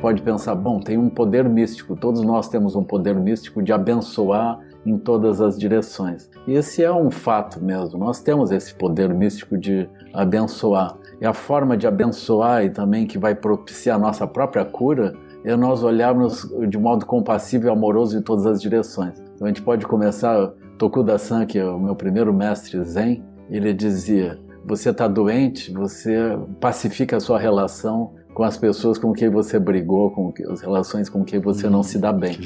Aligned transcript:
pode 0.00 0.22
pensar, 0.22 0.54
bom, 0.54 0.80
tem 0.80 0.96
um 0.96 1.08
poder 1.08 1.48
místico, 1.48 1.94
todos 1.94 2.22
nós 2.22 2.48
temos 2.48 2.74
um 2.74 2.82
poder 2.82 3.14
místico 3.14 3.62
de 3.62 3.72
abençoar 3.72 4.58
em 4.84 4.96
todas 4.96 5.40
as 5.40 5.58
direções. 5.58 6.30
E 6.46 6.54
esse 6.54 6.82
é 6.82 6.92
um 6.92 7.10
fato 7.10 7.62
mesmo, 7.62 7.98
nós 7.98 8.20
temos 8.20 8.50
esse 8.50 8.74
poder 8.74 9.12
místico 9.12 9.58
de 9.58 9.88
abençoar. 10.12 10.96
E 11.20 11.26
a 11.26 11.34
forma 11.34 11.76
de 11.76 11.86
abençoar 11.86 12.64
e 12.64 12.70
também 12.70 13.06
que 13.06 13.18
vai 13.18 13.34
propiciar 13.34 13.96
a 13.96 13.98
nossa 13.98 14.26
própria 14.26 14.64
cura 14.64 15.14
é 15.44 15.54
nós 15.54 15.82
olharmos 15.82 16.50
de 16.68 16.78
modo 16.78 17.04
compassivo 17.04 17.66
e 17.66 17.70
amoroso 17.70 18.18
em 18.18 18.22
todas 18.22 18.46
as 18.46 18.60
direções. 18.60 19.22
Então 19.34 19.46
a 19.46 19.48
gente 19.48 19.62
pode 19.62 19.86
começar, 19.86 20.52
Tokuda-san, 20.78 21.44
que 21.44 21.58
é 21.58 21.64
o 21.64 21.78
meu 21.78 21.94
primeiro 21.94 22.32
mestre 22.32 22.82
Zen, 22.84 23.22
ele 23.50 23.74
dizia: 23.74 24.38
você 24.64 24.90
está 24.90 25.06
doente, 25.06 25.72
você 25.72 26.38
pacifica 26.58 27.16
a 27.16 27.20
sua 27.20 27.38
relação 27.38 28.14
com 28.34 28.42
as 28.44 28.56
pessoas 28.56 28.98
com 28.98 29.12
quem 29.12 29.28
você 29.28 29.58
brigou, 29.58 30.10
com 30.10 30.32
as 30.50 30.60
relações 30.60 31.08
com 31.08 31.24
quem 31.24 31.40
você 31.40 31.68
não 31.68 31.82
se 31.82 31.98
dá 31.98 32.12
bem. 32.12 32.38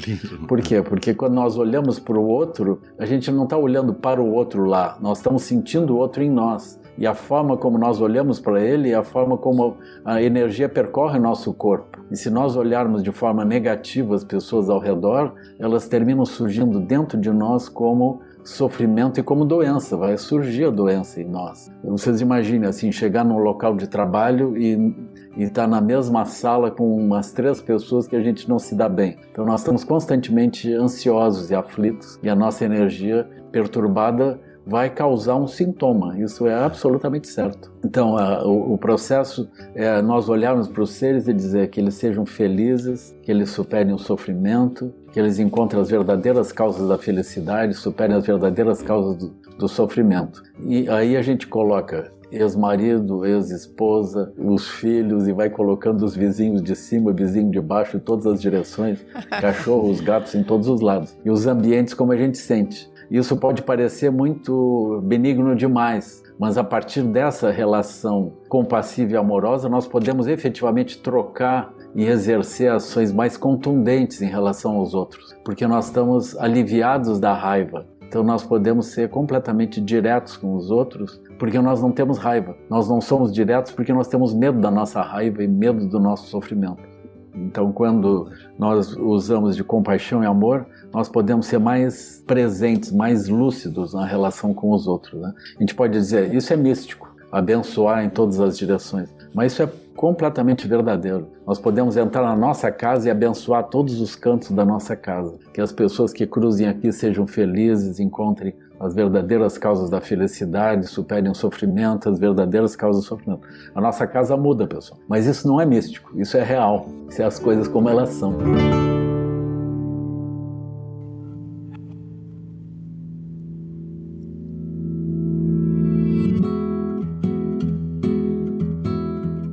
Por 0.47 0.61
quê? 0.61 0.81
Porque 0.81 1.13
quando 1.13 1.33
nós 1.33 1.57
olhamos 1.57 1.99
para 1.99 2.19
o 2.19 2.27
outro, 2.27 2.81
a 2.97 3.05
gente 3.05 3.31
não 3.31 3.43
está 3.43 3.57
olhando 3.57 3.93
para 3.93 4.21
o 4.21 4.33
outro 4.33 4.65
lá, 4.65 4.97
nós 5.01 5.19
estamos 5.19 5.43
sentindo 5.43 5.95
o 5.95 5.97
outro 5.97 6.23
em 6.23 6.29
nós. 6.29 6.79
E 6.97 7.05
a 7.05 7.13
forma 7.13 7.57
como 7.57 7.77
nós 7.77 7.99
olhamos 7.99 8.39
para 8.39 8.61
ele 8.61 8.91
é 8.91 8.95
a 8.95 9.03
forma 9.03 9.37
como 9.37 9.75
a 10.05 10.21
energia 10.21 10.69
percorre 10.69 11.19
nosso 11.19 11.53
corpo. 11.53 11.99
E 12.09 12.15
se 12.15 12.29
nós 12.29 12.55
olharmos 12.55 13.03
de 13.03 13.11
forma 13.11 13.43
negativa 13.43 14.15
as 14.15 14.23
pessoas 14.23 14.69
ao 14.69 14.79
redor, 14.79 15.33
elas 15.59 15.89
terminam 15.89 16.25
surgindo 16.25 16.79
dentro 16.79 17.19
de 17.19 17.31
nós 17.31 17.67
como 17.67 18.21
sofrimento 18.45 19.19
e 19.19 19.23
como 19.23 19.43
doença, 19.43 19.97
vai 19.97 20.15
surgir 20.17 20.65
a 20.65 20.69
doença 20.69 21.19
em 21.19 21.25
nós. 21.25 21.71
Vocês 21.83 22.21
imaginem 22.21 22.69
assim, 22.69 22.91
chegar 22.91 23.25
num 23.25 23.39
local 23.39 23.75
de 23.75 23.87
trabalho 23.87 24.55
e 24.55 24.93
estar 25.35 25.67
na 25.67 25.81
mesma 25.81 26.25
sala 26.25 26.69
com 26.69 26.95
umas 26.95 27.33
três 27.33 27.59
pessoas 27.59 28.07
que 28.07 28.15
a 28.15 28.21
gente 28.21 28.47
não 28.47 28.59
se 28.59 28.75
dá 28.75 28.87
bem. 28.87 29.17
Então 29.31 29.45
nós 29.45 29.61
estamos 29.61 29.83
constantemente 29.83 30.71
ansiosos 30.71 31.49
e 31.49 31.55
aflitos 31.55 32.19
e 32.21 32.29
a 32.29 32.35
nossa 32.35 32.63
energia 32.63 33.27
perturbada 33.51 34.39
vai 34.65 34.89
causar 34.89 35.35
um 35.35 35.47
sintoma. 35.47 36.17
Isso 36.19 36.47
é 36.47 36.53
absolutamente 36.53 37.27
certo. 37.27 37.71
Então, 37.83 38.15
o, 38.43 38.73
o, 38.73 38.77
processo 38.77 39.47
é 39.75 40.01
nós 40.01 40.27
olharmos 40.27 40.67
para 40.67 40.81
os 40.81 40.91
seres 40.91 41.27
e 41.27 41.33
dizer 41.33 41.69
que 41.69 41.79
eles 41.79 41.93
sejam 41.95 42.25
felizes, 42.25 43.15
que 43.21 43.31
eles 43.31 43.51
superem 43.51 43.93
o 43.93 43.99
sofrimento, 43.99 44.91
que 45.11 45.19
eles 45.19 45.37
encontrem 45.37 45.81
as 45.81 45.89
verdadeiras 45.89 46.51
causas 46.51 46.87
da 46.89 46.97
felicidade, 46.97 47.73
superem 47.75 48.15
as 48.15 48.25
verdadeiras 48.25 48.81
causas 48.81 49.17
do, 49.17 49.29
do 49.57 49.67
sofrimento. 49.67 50.41
E 50.65 50.89
aí 50.89 51.15
a 51.15 51.21
gente 51.21 51.47
coloca 51.47 52.11
ex-marido, 52.31 53.25
ex-esposa, 53.25 54.33
os 54.37 54.67
filhos 54.67 55.27
e 55.27 55.31
vai 55.31 55.49
colocando 55.49 56.03
os 56.03 56.15
vizinhos 56.15 56.61
de 56.61 56.75
cima, 56.75 57.13
vizinho 57.13 57.49
de 57.49 57.61
baixo, 57.61 57.97
em 57.97 57.99
todas 57.99 58.25
as 58.25 58.41
direções, 58.41 59.05
cachorros, 59.29 60.01
gatos 60.01 60.35
em 60.35 60.43
todos 60.43 60.67
os 60.67 60.81
lados. 60.81 61.17
E 61.23 61.29
os 61.29 61.47
ambientes 61.47 61.93
como 61.93 62.11
a 62.11 62.17
gente 62.17 62.37
sente. 62.37 62.89
Isso 63.09 63.37
pode 63.37 63.61
parecer 63.61 64.11
muito 64.11 65.01
benigno 65.03 65.55
demais, 65.55 66.23
mas 66.39 66.57
a 66.57 66.63
partir 66.63 67.03
dessa 67.03 67.51
relação 67.51 68.33
compassiva 68.49 69.13
e 69.13 69.17
amorosa, 69.17 69.69
nós 69.69 69.87
podemos 69.87 70.27
efetivamente 70.27 71.01
trocar 71.01 71.73
e 71.95 72.05
exercer 72.05 72.71
ações 72.71 73.11
mais 73.11 73.37
contundentes 73.37 74.21
em 74.21 74.27
relação 74.27 74.75
aos 74.75 74.93
outros, 74.93 75.35
porque 75.45 75.65
nós 75.65 75.85
estamos 75.85 76.37
aliviados 76.37 77.19
da 77.19 77.33
raiva. 77.33 77.85
Então 78.07 78.23
nós 78.23 78.43
podemos 78.43 78.87
ser 78.87 79.09
completamente 79.09 79.81
diretos 79.81 80.37
com 80.37 80.55
os 80.55 80.69
outros, 80.71 81.21
porque 81.39 81.59
nós 81.59 81.81
não 81.81 81.91
temos 81.91 82.17
raiva. 82.17 82.55
Nós 82.69 82.87
não 82.87 83.01
somos 83.01 83.33
diretos 83.33 83.71
porque 83.71 83.91
nós 83.91 84.07
temos 84.07 84.33
medo 84.33 84.59
da 84.59 84.71
nossa 84.71 85.01
raiva 85.01 85.43
e 85.43 85.47
medo 85.47 85.87
do 85.87 85.99
nosso 85.99 86.27
sofrimento. 86.27 86.94
Então, 87.35 87.71
quando 87.71 88.29
nós 88.57 88.95
usamos 88.95 89.55
de 89.55 89.63
compaixão 89.63 90.23
e 90.23 90.25
amor, 90.25 90.65
nós 90.93 91.09
podemos 91.09 91.45
ser 91.45 91.59
mais 91.59 92.23
presentes, 92.25 92.91
mais 92.91 93.27
lúcidos 93.27 93.93
na 93.93 94.05
relação 94.05 94.53
com 94.53 94.71
os 94.71 94.87
outros. 94.87 95.21
Né? 95.21 95.33
A 95.57 95.59
gente 95.59 95.75
pode 95.75 95.93
dizer, 95.93 96.33
isso 96.33 96.53
é 96.53 96.55
místico, 96.55 97.13
abençoar 97.31 98.03
em 98.05 98.09
todas 98.09 98.39
as 98.39 98.57
direções, 98.57 99.13
mas 99.33 99.51
isso 99.51 99.63
é 99.63 99.69
completamente 99.95 100.67
verdadeiro. 100.67 101.27
Nós 101.47 101.57
podemos 101.57 101.95
entrar 101.95 102.21
na 102.21 102.35
nossa 102.35 102.71
casa 102.71 103.07
e 103.07 103.11
abençoar 103.11 103.63
todos 103.65 104.01
os 104.01 104.15
cantos 104.15 104.51
da 104.51 104.65
nossa 104.65 104.95
casa. 104.95 105.37
Que 105.53 105.61
as 105.61 105.71
pessoas 105.71 106.11
que 106.11 106.27
cruzem 106.27 106.67
aqui 106.67 106.91
sejam 106.91 107.25
felizes, 107.25 107.99
encontrem 107.99 108.53
as 108.79 108.93
verdadeiras 108.93 109.57
causas 109.57 109.89
da 109.89 110.01
felicidade, 110.01 110.87
superem 110.87 111.31
o 111.31 111.35
sofrimento, 111.35 112.09
as 112.09 112.19
verdadeiras 112.19 112.75
causas 112.75 113.03
do 113.03 113.07
sofrimento. 113.07 113.47
A 113.73 113.81
nossa 113.81 114.05
casa 114.05 114.35
muda, 114.35 114.67
pessoal. 114.67 114.99
Mas 115.07 115.25
isso 115.25 115.47
não 115.47 115.59
é 115.59 115.65
místico, 115.65 116.11
isso 116.19 116.37
é 116.37 116.43
real. 116.43 116.87
Isso 117.09 117.21
é 117.21 117.25
as 117.25 117.39
coisas 117.39 117.67
como 117.67 117.89
elas 117.89 118.09
são. 118.09 118.35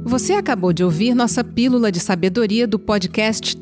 Você 0.05 0.34
acabou 0.34 0.75
de 0.75 0.84
ouvir 0.84 1.15
nossa 1.15 1.43
pílula 1.43 1.91
de 1.91 1.99
sabedoria 1.99 2.66
do 2.66 2.78
podcast 2.78 3.56